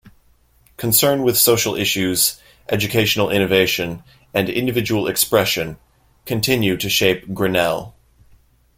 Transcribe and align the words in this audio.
Concern 0.77 1.21
with 1.21 1.37
social 1.37 1.75
issues, 1.75 2.41
educational 2.69 3.29
innovation, 3.29 4.01
and 4.33 4.49
individual 4.49 5.05
expression 5.07 5.77
continue 6.25 6.75
to 6.75 6.89
shape 6.89 7.35
Grinnell. 7.35 7.93